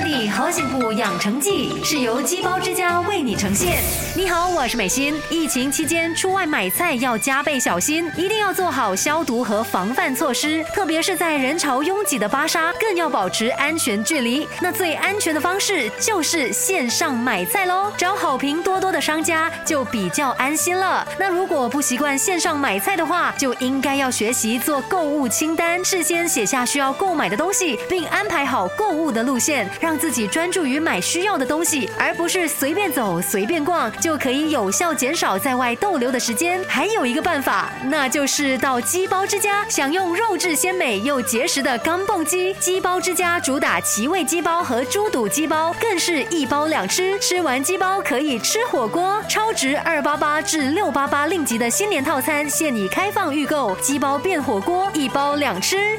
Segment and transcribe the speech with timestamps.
[0.00, 3.78] 你好幸福养成记是由鸡包之家为你呈现。
[4.14, 5.14] 你好，我是美心。
[5.30, 14.46] 疫情期间出外买菜要加倍小心，一定要做好消毒和防范措施，特别是在人潮拥挤的巴沙，更要保持安全距离。
[14.60, 21.06] 那最安全的方式就是线上买菜喽，找好评多多的商家就比较安心了。
[21.18, 29.68] 那如果不习惯线上买菜的话，就应该要学习做购物清单，事先写下需要购买的东西，并安排好购物的路线。
[29.82, 36.62] 让自己专注于买需要的东西，而不是随便走、随便逛，就可以有效减少在外逗留的时间。
[36.68, 42.54] 还有一个办法，那就是到鸡包之家享用肉质鲜美又结实的钢蹦鸡。
[42.54, 49.20] 鸡包之家主打奇味鸡包和猪肚鸡包，更是一包两吃，吃完鸡包可以吃火锅。
[49.28, 55.98] 超值二八八至六八八令吉的新年套餐现已开放预购，鸡包变火锅，一包两吃。